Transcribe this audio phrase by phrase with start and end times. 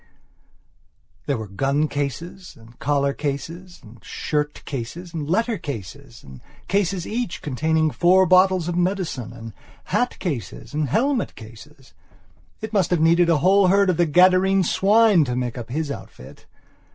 [1.27, 7.05] There were gun cases, and collar cases, and shirt cases, and letter cases and cases
[7.05, 9.53] each containing four bottles of medicine; and
[9.83, 11.93] hat cases and helmet cases.
[12.61, 15.91] It must have needed a whole herd of the Gadarene swine to make up his
[15.91, 16.47] outfit.